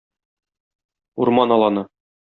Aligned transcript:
Урман 1.27 1.57
аланы. 1.59 1.89